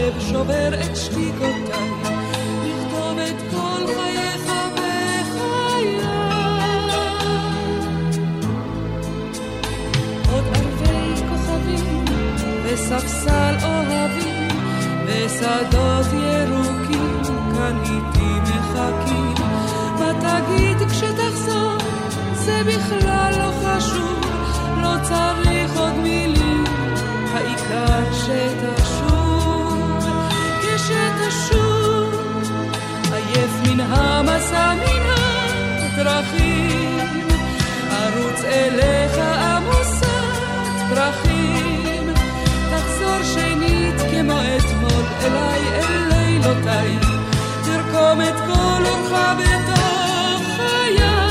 אוהב 0.08 0.20
שובר 0.20 0.74
את 0.74 0.96
שתיקותיי. 0.96 1.88
ספסל 12.90 13.56
אוהבים 13.64 14.48
ושדות 15.06 16.06
ירוקים 16.14 17.22
כאן 17.24 17.80
איתי 17.84 18.40
מחכים. 18.40 19.34
ותגיד 19.96 20.78
כשתחזור? 20.90 21.78
זה 22.34 22.62
בכלל 22.68 23.34
לא 23.38 23.52
חשוב 23.64 24.22
לא 24.82 24.94
צריך 25.04 25.80
עוד 25.80 25.94
מילים. 25.94 26.64
העיקר 27.34 28.14
שתשוב 28.14 28.77
מן 33.68 33.80
המסע 33.80 34.74
מן 34.74 35.10
הדרכים. 35.98 37.00
ארוץ 37.92 38.44
אליך 38.44 39.18
עמוסת 39.18 40.08
פרחים. 40.90 42.14
תחזור 42.72 43.24
שנית 43.24 43.96
כמו 44.12 44.40
אתמול 44.58 45.04
אליי 45.22 45.62
אל 45.74 46.08
לילותיי. 46.10 46.98
תרקום 47.66 48.22
את 48.22 48.36
כל 48.48 48.86
אורך 48.86 49.12
בתוך 49.38 50.42
חיי 50.56 51.27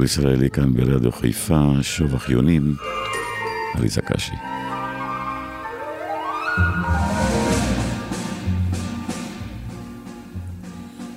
שיר 0.00 0.04
ישראלי 0.04 0.50
כאן 0.50 0.72
ברדיו 0.72 1.12
חיפה, 1.12 1.72
שוב 1.82 2.14
אחיונים, 2.14 2.74
עליזה 3.74 4.00
קשי. 4.02 4.32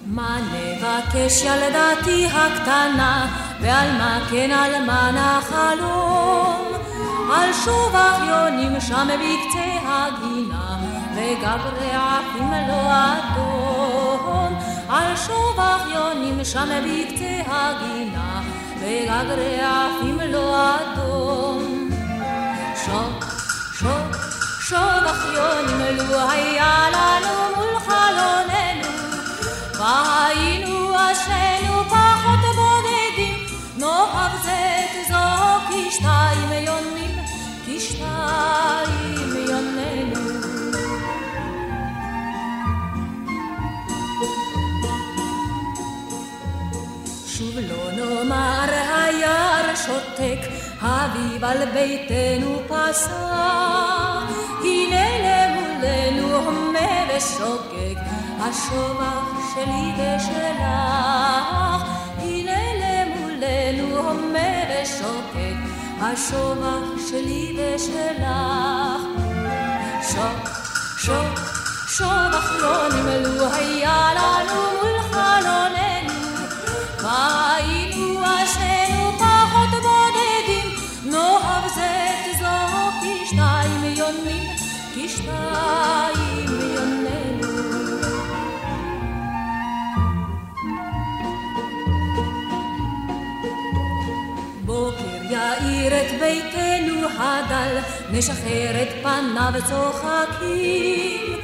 מה 0.06 0.38
נבקש 0.54 1.44
ילדתי 1.44 2.26
הקטנה, 2.26 3.28
ועל 3.62 3.92
מה 3.92 4.28
כן 4.32 4.52
על 4.52 4.86
מה 4.86 5.12
נחלום? 5.12 6.66
על 7.34 7.54
שוב 7.66 7.96
אחיונים 7.96 8.80
שם 8.80 9.08
בקצה 9.08 9.80
הגינה, 9.86 10.78
לא 12.68 12.92
אדום. 12.92 14.60
על 14.90 15.16
שם 16.44 16.70
בקצה 16.86 17.42
הגינה, 17.48 18.23
וגג 18.84 19.26
רעפים 19.62 20.20
לא 20.32 20.76
אדום. 20.76 21.90
שוק, 22.86 23.26
שוק, 23.80 24.18
שוק 24.62 25.04
אחיונים 25.06 25.98
לו 25.98 26.30
היה 26.30 26.90
לנו 26.94 27.56
מול 27.56 27.80
חלוננו, 27.80 28.90
והיינו 29.80 30.96
אשרינו 30.96 31.84
פחות 31.90 32.40
בודדים, 32.56 33.46
נאהב 33.78 34.44
זה 34.44 34.86
תזעוק 34.94 35.64
כשתיים 35.90 36.52
יונים, 36.52 37.20
כשתיים 37.66 39.36
יוננו. 39.50 40.44
שוב 47.26 47.58
לא 47.58 47.92
נאמר 47.92 48.63
שותק, 49.86 50.48
אביב 50.82 51.44
על 51.44 51.66
ביתנו 51.74 52.60
פסע. 52.68 53.14
הנה 54.64 55.06
למולנו 55.24 56.36
הומה 56.36 57.06
ושוקק, 57.10 58.00
השובח 58.40 59.24
שלי 59.56 59.94
ושלך. 59.94 60.64
הנה 62.18 62.60
למולנו 62.82 63.98
הומה 63.98 64.54
ושוקק, 64.70 65.58
השובח 66.02 67.10
שלי 67.10 67.58
ושלך. 67.58 69.02
שוק, 70.02 70.50
שוק, 70.98 71.40
שובח 71.88 72.52
לא 72.62 72.88
נמלו 72.90 73.46
היה 73.54 74.10
לנו 74.16 74.62
מול 74.82 75.02
חלוננו. 75.12 76.14
היינו 77.04 78.13
הדל, 97.18 97.78
נשחרר 98.12 98.82
את 98.82 98.88
פניו 99.04 99.54
צוחקים. 99.70 101.40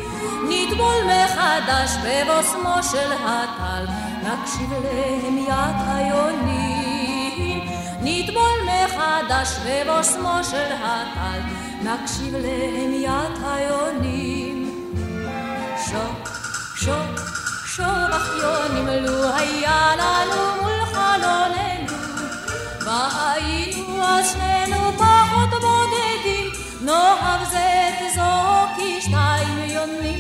נטבול 0.50 0.96
מחדש 1.06 1.92
בבוסמו 2.06 2.84
של 2.92 3.12
הטל, 3.12 3.86
נקשיב 4.24 4.70
להמיית 4.84 5.76
היונים. 5.88 6.69
נטבול 8.10 8.60
מחדש 8.66 9.50
בבוסמו 9.66 10.40
של 10.44 10.72
הטל, 10.84 11.40
נקשיב 11.84 12.36
להמיית 12.36 13.38
היונים. 13.46 14.72
שוק, 15.86 16.30
שוק, 16.76 17.20
שוב 17.66 17.86
אחיונים, 18.12 18.88
לו 18.88 19.34
היה 19.36 19.92
לנו 19.98 20.62
מול 20.62 20.86
חלוננו, 20.86 21.94
והיינו 22.86 24.04
אז 24.04 24.32
שנינו 24.32 24.92
פחות 24.98 25.50
בודדים, 25.50 26.52
נאהב 26.82 27.50
זה 27.52 27.90
תזעוק 28.00 28.70
כשתיים 28.78 29.58
יונים, 29.60 30.19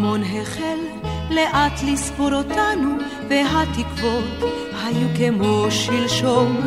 הפעמון 0.00 0.22
החל 0.22 0.78
לאט 1.30 1.82
לספור 1.82 2.32
אותנו, 2.32 2.96
והתקוות 3.28 4.24
היו 4.84 5.08
כמו 5.16 5.66
שלשום. 5.70 6.60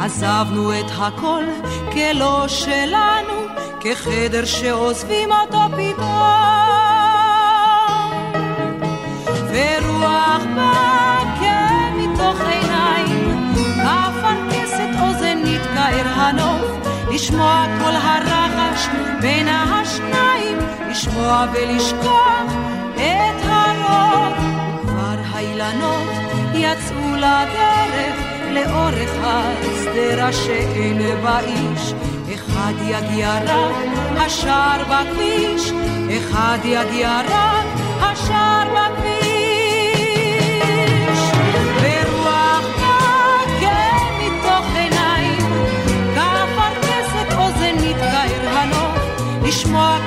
עזבנו 0.00 0.80
את 0.80 0.90
הכל 0.98 1.44
כלא 1.92 2.48
שלנו, 2.48 3.34
כחדר 3.80 4.44
שעוזבים 4.44 5.28
אותו 5.32 5.58
פתאום. 5.76 6.08
ורוח 9.50 10.42
באה 10.56 11.36
כן 11.40 11.92
מתוך 11.96 12.40
עיניים, 12.40 13.54
כפרכסת 13.54 14.88
אוזן 15.02 15.38
נתקער 15.44 16.08
הנוף, 16.14 16.88
לשמוע 17.10 17.66
כל 17.80 17.92
הרחש 17.92 18.86
בין 19.20 19.48
השניים, 19.48 20.58
לשמוע 20.90 21.46
ולשכוח 21.52 22.77
את 22.98 23.44
הרוב. 23.44 24.32
וכבר 24.82 25.18
האילנות 25.32 26.08
יצאו 26.54 27.16
לדרך 27.16 28.16
לאורך 28.50 29.10
השדרה 29.22 30.32
שאין 30.32 30.98
בה 31.22 31.40
איש. 31.40 31.94
אחד 32.34 32.72
יגיע 32.86 33.38
רק 33.44 33.76
השער 34.16 34.82
בכביש, 34.84 35.72
אחד 36.18 36.58
יגיע 36.64 37.20
רק 37.28 37.66
השער 38.00 38.68
בכביש. 38.74 39.18
ורוח 41.82 42.64
נקה 43.46 43.96
מתוך 44.18 44.66
עיניים, 44.74 45.52
כאפרכסת 46.14 47.32
אוזן 47.38 47.76
הנוף, 48.46 48.98
לשמוע 49.42 49.97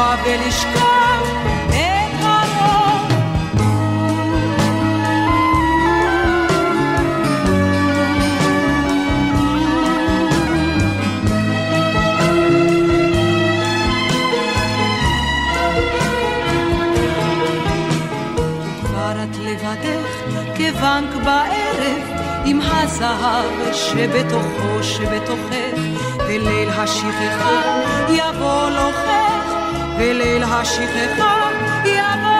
לשמוע 0.00 0.14
ולשכוח 0.24 1.28
את 1.68 2.22
הרוב. 2.22 3.12
כבר 18.80 19.22
את 19.22 19.36
לבדך 19.38 20.08
כבנק 20.56 21.24
בערב 21.24 22.20
עם 22.44 22.60
הזהב 22.62 23.72
שבתוכו 23.72 24.82
שבתוכך 24.82 25.80
וליל 26.18 26.68
השכחה 26.68 27.60
יבוא 28.08 28.70
לוחך 28.70 29.29
וליל 30.00 30.42
השכחה 30.42 31.36
יבוא 31.84 32.39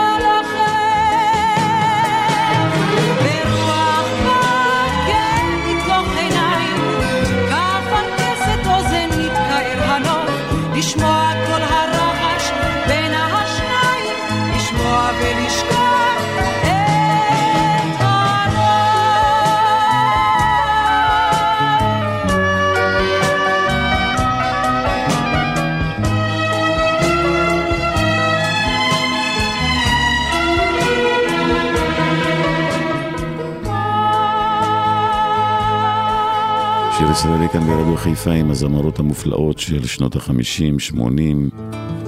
שיר 37.23 37.31
ישראלי 37.31 37.49
כאן 37.49 37.67
ברדיו 37.67 37.97
חיפה 37.97 38.31
עם 38.31 38.51
הזמרות 38.51 38.99
המופלאות 38.99 39.59
של 39.59 39.87
שנות 39.87 40.17
החמישים, 40.17 40.79
שמונים, 40.79 41.51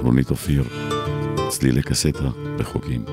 רונית 0.02 0.30
אופיר, 0.30 0.64
צלילי 1.48 1.82
קסטה 1.82 2.28
רחוקים. 2.58 3.04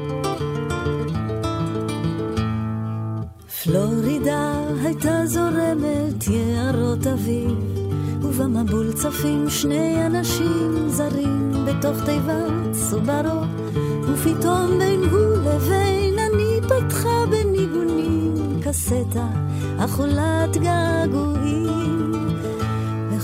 פלורידה 3.63 4.53
הייתה 4.83 5.25
זורמת 5.25 6.27
יערות 6.27 7.07
אביב, 7.07 7.51
ובמבול 8.21 8.93
צפים 8.93 9.49
שני 9.49 10.05
אנשים 10.05 10.89
זרים 10.89 11.51
בתוך 11.65 11.97
תיבת 12.05 12.73
סוברו, 12.73 13.41
ופתאום 14.01 14.79
בין 14.79 14.99
הוא 15.11 15.35
לבין 15.35 16.15
אני 16.19 16.59
פתחה 16.61 17.25
בניגונים 17.29 18.59
קסטה 18.63 19.27
אכולת 19.79 20.57
געגועים, 20.57 21.78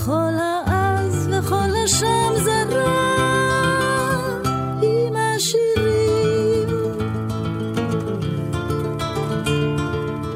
וכל 0.06 0.34
האז 0.40 1.28
וכל 1.32 1.68
השם 1.84 2.32
זרה 2.44 3.16
עם 4.82 5.16
השירים. 5.16 6.68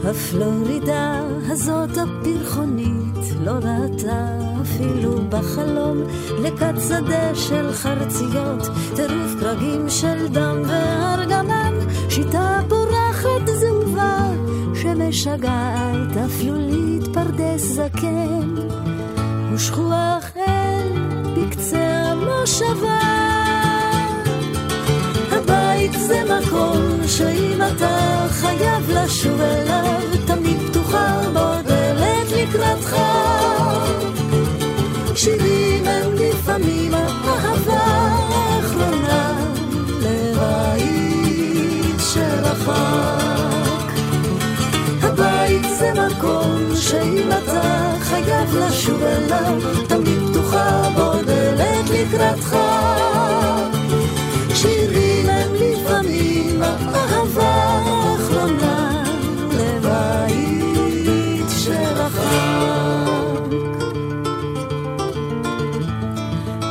הפלורידה 0.04 1.20
הזאת 1.48 1.90
הפרחונית 1.90 3.16
לא 3.40 3.50
ראתה 3.50 4.38
אפילו 4.62 5.14
בחלום. 5.28 6.02
לכת 6.42 6.74
שדה 6.88 7.34
של 7.34 7.72
חרציות, 7.72 8.68
טירוף 8.96 9.34
קרגים 9.40 9.88
של 9.88 10.28
דם 10.28 10.62
וארגמן, 10.66 11.74
שיטה 12.08 12.60
פורחת 12.68 13.46
זהובה 13.46 14.30
שמשגעת 14.74 16.16
אפלולית 16.26 17.02
פרדס 17.14 17.62
זקן, 17.62 18.54
ושכוח 19.60 20.24
אל 20.36 20.88
בקצה 21.36 21.78
המושבה. 21.78 23.00
הבית 25.30 25.92
זה 25.92 26.22
מקום 26.24 27.00
שאם 27.06 27.58
אתה 27.62 28.26
חייב 28.30 28.90
לשוב 28.90 29.40
אליו, 29.40 30.00
תמיד 30.26 30.56
פתוחה 30.70 31.20
בו 31.32 31.62
דלת 31.68 32.32
לקראתך. 32.32 32.96
חייב 48.50 48.64
לשוב 48.64 49.02
אליו, 49.02 49.60
תמיד 49.88 50.18
פתוחה 50.30 50.88
בו 50.94 51.22
דלת 51.26 51.90
לקראתך. 51.90 52.56
שירים 54.54 55.28
הם 55.28 55.54
לפעמים 55.54 56.62
האהבה 56.62 57.52
האחרונה 57.84 59.04
לבית 59.52 61.46
שרחק. 61.58 62.30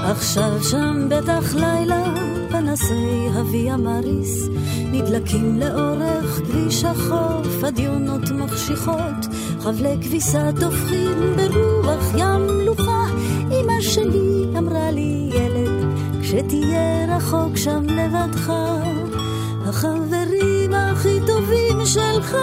עכשיו 0.03 0.63
שם 0.63 1.09
בטח 1.09 1.55
לילה 1.55 2.03
פנסי 2.49 3.27
הוויה 3.34 3.77
מריס 3.77 4.49
נדלקים 4.91 5.59
לאורך 5.59 6.25
כביש 6.25 6.84
החוף, 6.84 7.63
הדיונות 7.63 8.32
מחשיכות, 8.32 9.27
חבלי 9.60 9.97
כביסה 10.01 10.49
טופחים 10.60 11.36
ברוח 11.36 12.03
ים 12.18 12.47
מלוכה. 12.47 13.05
אמא 13.51 13.82
שלי 13.82 14.45
אמרה 14.57 14.91
לי 14.91 15.30
ילד, 15.34 15.72
כשתהיה 16.22 17.16
רחוק 17.16 17.57
שם 17.57 17.84
לבדך, 17.84 18.53
החברים 19.66 20.74
הכי 20.74 21.20
טובים 21.28 21.86
שלך. 21.86 22.36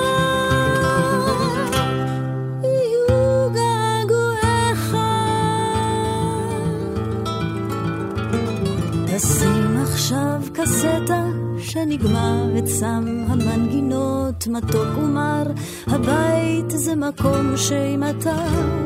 תשים 9.07 9.77
עכשיו 9.83 10.41
קסטה 10.53 11.36
שנגמר 11.77 12.59
את 12.59 12.67
סם 12.67 13.25
המנגינות 13.29 14.47
מתוק 14.47 14.99
ומר 14.99 15.43
הבית 15.87 16.71
זה 16.71 16.95
מקום 16.97 17.57
שאם 17.57 18.03
אתה 18.11 18.37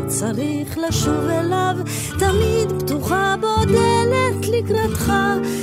צריך 0.07 0.78
לשוב 0.88 1.24
אליו 1.30 1.76
תמיד 2.18 2.82
פתוחה 2.82 3.34
בו 3.41 3.64
דלת 3.64 4.49
לקראתך 4.49 5.12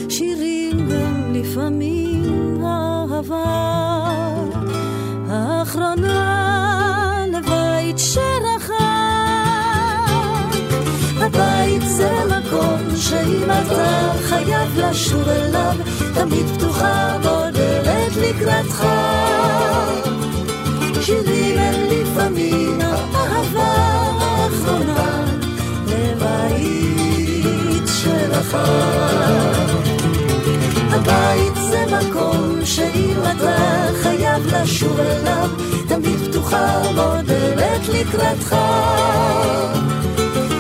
שירים 0.09 0.89
גם 0.89 1.33
לפעמים 1.33 2.63
אהבה. 2.65 3.45
האחרונה 5.29 6.15
לבית 7.33 7.97
שרחק. 7.99 8.87
הבית 11.19 11.81
זה 11.97 12.11
מקום 12.25 12.95
שאם 12.95 13.43
אתה 13.43 14.11
חייב 14.21 14.77
לשוב 14.77 15.27
אליו, 15.29 15.75
תמיד 16.13 16.45
פתוחה 16.57 17.17
בו 17.23 17.35
דלת 17.53 18.15
לקראתך. 18.15 18.87
שירים 21.01 21.59
הם 21.59 21.75
לפעמים 21.89 22.79
האהבה 22.81 23.73
האחרונה 24.19 25.25
לבית 25.87 27.87
שלך. 27.87 28.57
הבית 30.91 31.55
זה 31.55 31.85
מקום 31.99 32.65
שאם 32.65 33.15
אתה 33.21 33.87
חייב 34.01 34.55
לשוב 34.55 34.99
אליו, 34.99 35.49
תמיד 35.87 36.19
פתוחה 36.29 36.81
בו 36.95 37.11
דלת 37.25 37.89
לקראתך. 37.89 38.55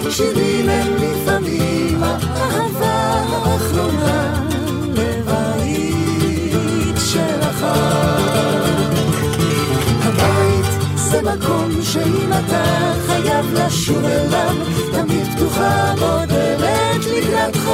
שירים 0.09 0.69
הם 0.69 0.93
לפעמים 0.95 2.03
האהבה 2.03 3.23
האחרונה 3.29 4.47
שלך. 7.13 7.65
הבית 10.03 10.65
זה 10.95 11.21
מקום 11.21 11.71
שאם 11.81 12.29
אתה 12.33 12.93
חייב 13.07 13.53
לשוב 13.53 14.05
אליו, 14.05 14.55
תמיד 14.91 15.27
פתוחה 15.35 15.93
בו 15.99 16.25
דלת 16.27 17.05
לקראתך. 17.05 17.69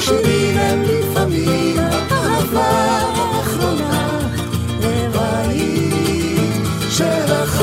שירים 0.00 0.58
הם 0.58 0.82
לפעמים 0.82 1.76
האהבה 2.10 2.70
האחרונה 3.14 4.18
לבית 4.80 6.64
שלך. 6.90 7.62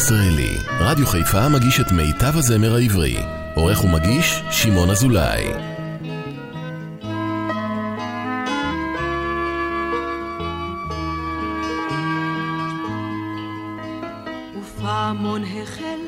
ישראלי, 0.00 0.56
רדיו 0.80 1.06
חיפה 1.06 1.48
מגיש 1.48 1.80
את 1.80 1.92
מיטב 1.92 2.36
הזמר 2.36 2.74
העברי. 2.74 3.16
עורך 3.54 3.84
ומגיש, 3.84 4.42
שמעון 4.50 4.90
אזולאי. 4.90 5.44
ופעמון 14.60 15.42
החל 15.44 16.00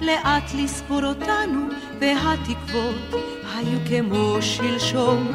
לאט 0.00 0.54
לספור 0.54 1.04
אותנו, 1.04 1.68
והתקוות 2.00 3.22
היו 3.56 3.78
כמו 3.88 4.36
שלשום. 4.40 5.28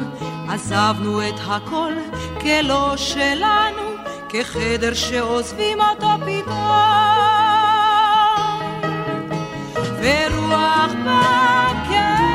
עזבנו 0.48 1.28
את 1.28 1.40
הכל 1.46 1.92
כלא 2.40 2.96
שלנו, 2.96 3.82
כחדר 4.28 4.94
שעוזבים 4.94 5.78
אותו 5.80 6.08
פתאום. 6.26 7.15
ורוח 10.06 10.92
באה 11.04 11.66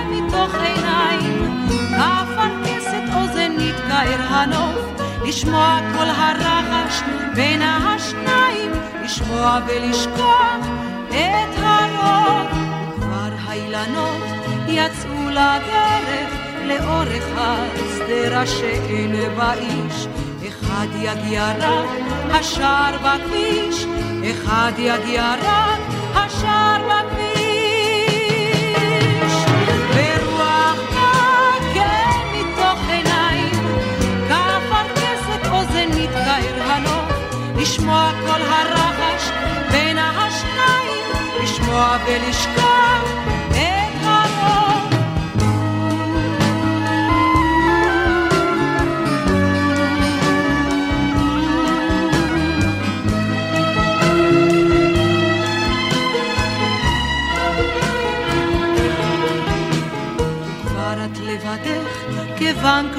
מתוך 0.10 0.56
עיניים, 0.56 1.68
אפרכסת 1.92 3.04
אוזנית 3.16 3.76
כאר 3.88 4.22
הנוף, 4.30 5.02
לשמוע 5.26 5.80
כל 5.94 6.06
הרחש 6.10 7.02
בין 7.36 7.62
השניים, 7.62 8.72
לשמוע 9.04 9.60
ולשכוח 9.68 10.68
את 11.10 11.58
הרוב. 11.58 12.48
וכבר 12.98 13.30
האילנות 13.46 14.24
יצאו 14.68 15.30
לדרך 15.30 16.30
לאורך 16.66 17.26
השדרה 17.38 18.48
שאין 18.48 19.16
בה 19.38 19.54
איש. 19.54 20.08
אחד 20.48 20.88
יגיע 20.96 21.52
רק 21.60 21.90
השער 22.32 22.98
בכביש, 22.98 23.86
אחד 24.32 24.72
יגיע 24.78 25.34
רק 25.44 25.80
השער 26.16 26.82
בכביש. 26.88 27.21
ולשכוח 42.12 43.04
את 43.52 44.02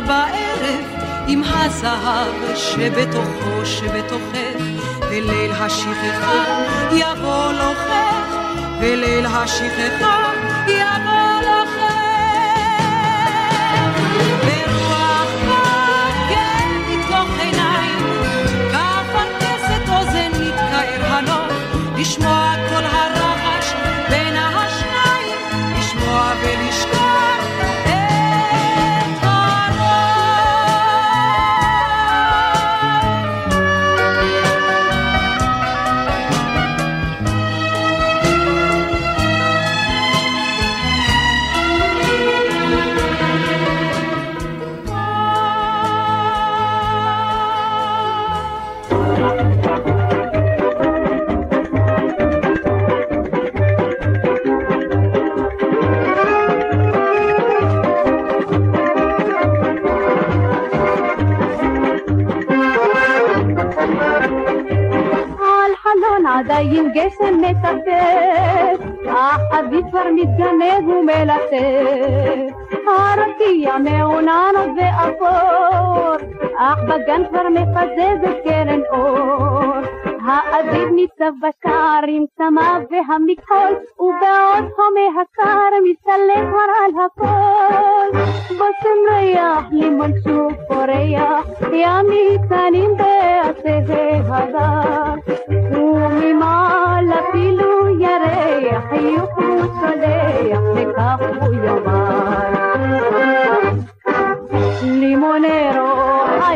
בערב 0.06 0.84
עם 1.26 1.42
הזהב 1.44 2.56
שבתוכו 2.56 3.64
שבתוכך 3.66 4.62
וליל 5.10 5.52
השכחה 5.52 6.64
יבוא 6.92 7.52
לוחך 7.52 8.21
וליל 8.82 9.26
השכחה 9.26 10.32
יבוא 10.66 11.40
לוחך 11.46 11.94
ורוח 14.46 15.30
באה 15.46 16.66
מתוך 16.88 17.28
עיניים 17.38 17.98
כאפרכסת 18.72 19.88
אוזן 19.88 20.30
מתקהר 20.40 21.04
הנוף 21.06 21.52
לשמוע 21.96 22.61
עדיין 66.92 67.08
גשם 67.08 67.40
מטפט, 67.40 68.86
החבית 69.08 69.84
כבר 69.90 70.04
מתגנב 70.14 70.88
ומלטף. 70.88 72.56
הרקיע 72.86 73.78
מעונן 73.78 74.52
עוד 74.56 74.70
ואפור, 74.76 76.14
אך 76.58 76.78
בגן 76.88 77.22
כבר 77.28 77.48
מפזזת 77.48 78.36
קרן 78.44 78.80
אור. 78.90 79.51
האביב 80.32 80.88
ניצב 80.88 81.32
בשער 81.42 82.00
עם 82.08 82.24
צמא 82.36 82.78
והמכחול, 82.90 83.72
ובעוד 83.98 84.64
הומה 84.76 85.20
הקר 85.20 85.70
מסתלק 85.84 86.42
כבר 86.50 86.70
על 86.84 86.92
הכל. 87.04 88.18
בושם 88.48 88.98
ריח, 89.14 89.64
לימון 89.72 90.10
שוב 90.24 90.52
פורח, 90.68 91.46
ימים 91.72 92.42
קטנים 92.46 92.90
בעצי 92.96 93.92
הדר. 94.28 95.14
וממעל 95.72 97.06
אפילו 97.12 98.00
ירח, 98.00 98.84
חיוך 98.90 99.30
הוא 99.36 99.60
צולח, 99.80 100.60
וכך 100.74 101.18
הוא 101.40 101.54
יאמר. 101.54 102.72
לימונרו, 104.82 106.22
היי, 106.40 106.51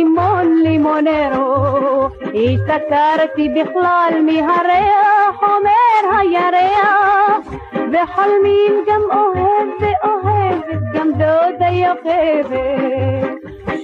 לימון 0.00 0.62
לימונרו, 0.62 2.08
השתכרתי 2.22 3.48
בכלל 3.48 4.12
מהריח, 4.26 5.42
אומר 5.42 6.02
הירח, 6.18 7.44
וחולמים 7.72 8.74
גם 8.86 9.00
אוהב 9.12 9.68
ואוהבת, 9.80 10.80
גם 10.94 11.12
דודה 11.12 11.68
יוכבת, 11.68 13.34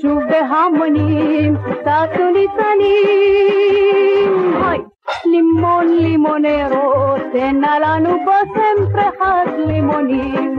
שוב 0.03 0.23
בהמונים, 0.31 1.57
טסו 1.57 2.25
ניצנים, 2.31 3.53
לימון 5.25 5.87
לימונרו, 5.89 7.15
תן 7.33 7.61
נא 7.61 7.79
לנו 7.81 8.11
בושם 8.25 8.93
פרחת 8.93 9.51
לימונים. 9.67 10.57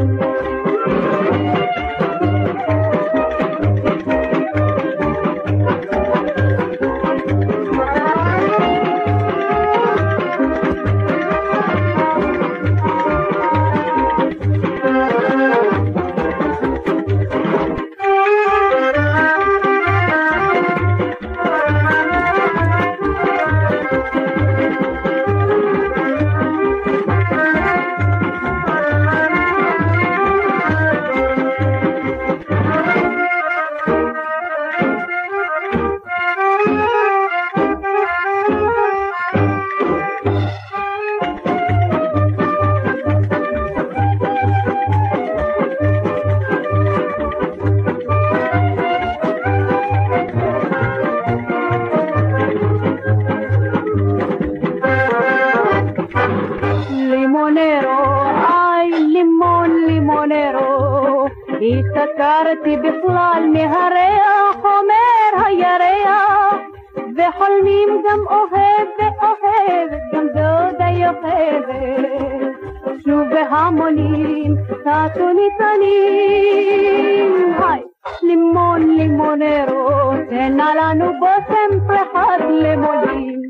נזכרתי 62.37 62.77
בכלל 62.77 63.43
מהריח, 63.53 64.55
אומר 64.63 65.45
הירח, 65.45 66.55
וחולמים 66.95 68.03
גם 68.09 68.19
אוהב 68.29 68.87
ואוהבת, 68.99 70.01
גם 70.13 70.27
דודה 70.27 70.89
יוכבת. 70.89 72.57
שוב 73.03 73.21
בהמונים, 73.29 74.55
טטו 74.83 75.27
ניצנים. 75.33 77.31
היי, 77.59 77.81
לימון 78.23 78.97
לימונרו, 78.97 80.11
תן 80.29 80.57
לנו 80.57 81.05
בושם 81.19 81.79
פרחת 81.87 82.39
לימונים. 82.61 83.41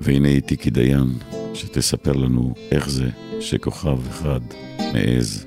והנה 0.00 0.28
איתי 0.28 0.56
כדיין, 0.56 1.06
שתספר 1.54 2.12
לנו 2.12 2.54
איך 2.72 2.88
זה 2.88 3.06
שכוכב 3.40 3.98
אחד 4.08 4.40
מעז 4.92 5.46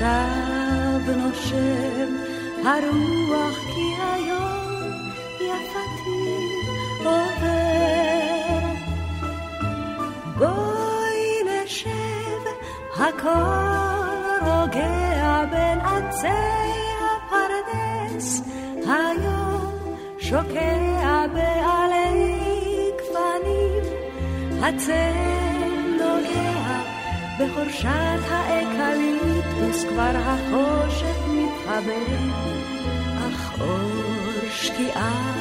עכשיו 0.00 1.16
נושם 1.16 2.16
הרוח 2.64 3.58
כי 3.74 4.02
היום 4.02 5.10
יפתי 5.34 6.38
עובר. 6.98 8.66
בואי 10.38 11.62
נשב, 11.64 12.42
הכל 12.96 14.46
רוגע 14.46 15.44
בין 15.50 15.80
עצי 15.80 16.28
פרס, 17.30 18.42
היום 18.86 19.96
שוקע 20.18 21.26
בעלי 21.34 22.90
גפנים, 22.96 23.82
הצל 24.62 25.14
נוגע 25.98 26.82
בחורשת 27.38 28.18
האקליפטוס, 29.58 29.84
כבר 29.84 30.12
החושך 30.14 31.16
מתחבא, 31.28 31.92
אך 33.28 33.60
אור 33.60 34.50
שקיעה 34.50 35.34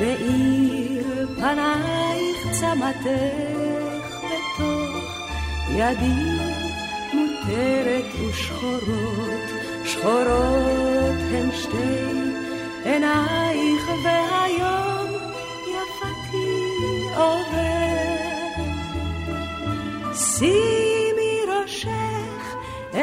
מאיר 0.00 1.28
פנייך 1.36 2.46
צמתך 2.52 3.06
בתוך 4.18 5.20
ידי 5.70 6.38
מותרת 7.14 8.04
ושחורות, 8.28 9.50
שחורות 9.84 11.20
הן 11.32 11.50
שתי 11.52 12.20
עינייך 12.84 13.90
והיום 14.04 15.08
יפתי 15.66 16.50
עובר. 17.16 17.70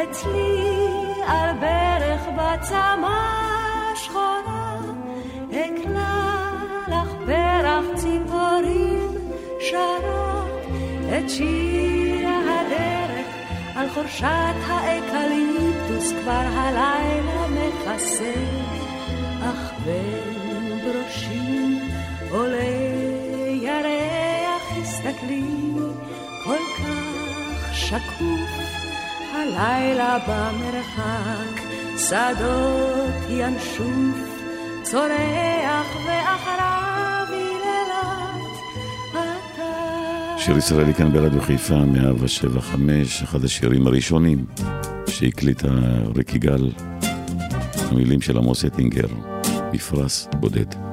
אצלי 0.04 0.78
על 1.28 1.56
ברך 1.60 2.22
בצמה 2.36 3.18
שחורה, 3.96 4.76
אקלע 5.52 6.52
לך 6.88 7.14
פרח 7.26 7.86
ציפורים 7.96 9.10
שרות 9.60 10.66
את 11.10 11.30
שיר 11.30 12.28
הדרך 12.28 13.28
על 13.76 13.90
חורשת 13.90 14.56
האקליפטוס 14.68 16.12
כבר 16.22 16.46
הלילה 16.54 17.48
מכסה, 17.48 18.34
אך 19.42 19.72
בין 19.86 20.80
ברושים 20.84 21.80
עולה 22.32 22.64
ירח, 23.62 24.78
הסתכלי 24.82 25.44
כל 26.44 26.58
כך 26.78 27.76
שקוף, 27.76 28.77
הלילה 29.38 30.18
במרחק, 30.28 31.62
שדות 31.98 33.30
ינשוף, 33.30 34.30
צורח 34.84 35.96
ואחריו 36.06 37.28
היללת 37.30 38.58
אתה. 39.14 40.38
שיר 40.38 40.58
ישראלי 40.58 40.94
כאן 40.94 41.14
ברדיו 41.14 41.42
חיפה, 41.42 41.78
175, 41.78 43.24
אחד 43.24 43.44
השירים 43.44 43.88
הראשונים 43.88 44.46
שהקליטה 45.08 45.68
ריק 46.16 46.36
יגאל, 46.36 46.72
המילים 47.92 48.22
של 48.22 48.38
עמוס 48.38 48.66
אטינגר, 48.66 49.08
מפרש 49.74 50.28
בודד. 50.40 50.87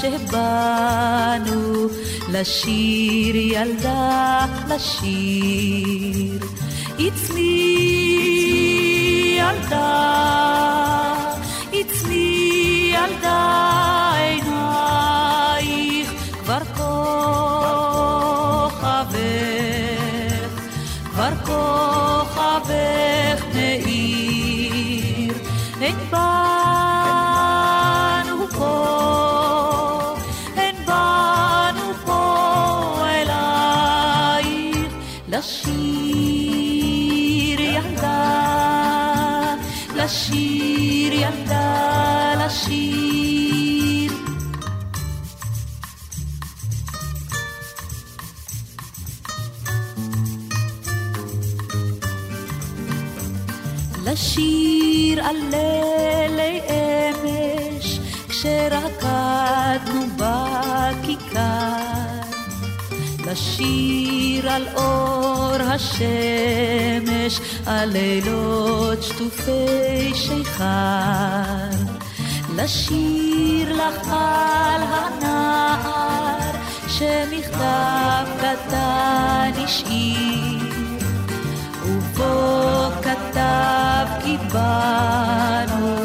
שבאנו 0.00 1.86
לשיר 2.32 3.36
ילדה 3.36 4.46
לשיר. 4.68 6.40
It's 6.98 7.30
me 7.30 7.54
ילדה, 9.38 9.94
it's 11.72 12.02
me 12.08 12.37
לשיר 55.18 55.26
על 55.26 55.36
לילי 55.50 56.60
אמש, 56.68 57.98
כשרקדנו 58.28 60.06
בכיכר. 60.16 61.38
לשיר 63.26 64.50
על 64.50 64.66
אור 64.76 65.54
השמש, 65.60 67.40
על 67.66 67.88
לילות 67.88 69.02
שטופי 69.02 70.14
שיכר. 70.14 70.64
לשיר 72.56 73.72
לך 73.72 74.08
על 74.08 74.82
הנער, 74.82 76.50
שמכתב 76.88 78.26
קטן 78.38 79.50
השאיר. 79.64 80.58
ובו 81.84 82.68
כתב 83.38 84.06
כי 84.24 84.36
באנו 84.52 85.96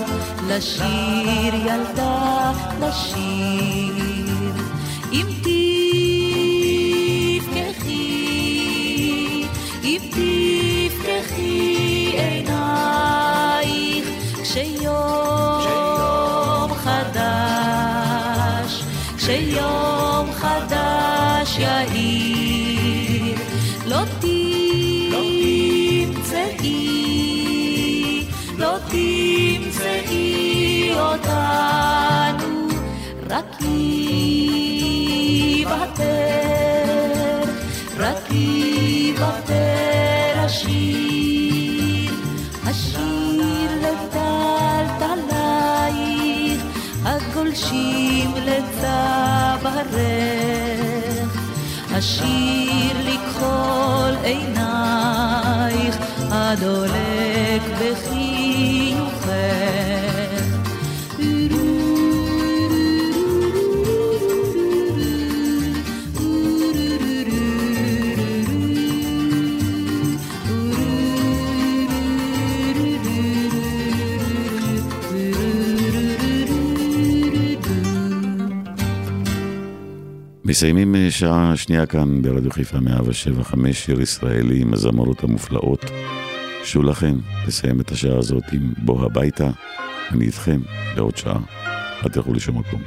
לשיר 0.47 1.53
ילדה 1.55 2.51
לשיר. 2.79 4.53
אם 5.11 5.25
תפקחי 7.41 7.53
אם 9.83 10.01
תפקחי 10.09 11.55
עינייך 12.17 14.07
כשיום 14.41 15.63
חדש 16.73 18.03
כשיום 19.17 20.31
חדש 20.33 21.57
יאיר. 21.59 23.37
לא 23.85 23.97
תמצאי, 24.19 24.62
אותנו, 31.13 32.67
רק 33.29 33.61
יוותר, 35.59 37.41
רק 37.97 38.31
יוותר 38.31 40.33
השיר, 40.35 42.13
השיר 42.65 43.71
לטלטלייך, 43.81 44.93
הגולשים 47.05 48.33
לצווארך. 48.45 49.93
השיר 51.91 52.97
לכחול 53.05 54.15
עינייך, 54.23 55.97
הדולק 56.31 57.61
בחיוכך. 57.79 58.22
מסיימים 80.53 80.95
אה, 80.95 81.11
שעה 81.11 81.57
שנייה 81.57 81.85
כאן 81.85 82.21
ברדיו 82.21 82.51
חיפה 82.51 82.79
175, 82.79 83.85
שיר 83.85 84.01
ישראלי 84.01 84.61
עם 84.61 84.73
הזמרות 84.73 85.23
המופלאות. 85.23 85.85
שולה 86.63 86.93
חן 86.93 87.17
תסיים 87.45 87.81
את 87.81 87.91
השעה 87.91 88.17
הזאת 88.17 88.43
עם 88.51 88.73
בוא 88.77 89.05
הביתה, 89.05 89.49
אני 90.11 90.25
איתכם 90.25 90.61
לעוד 90.95 91.17
שעה, 91.17 91.39
אל 92.03 92.09
תלכו 92.09 92.33
לשום 92.33 92.59
מקום. 92.59 92.81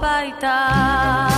בוא 0.00 1.29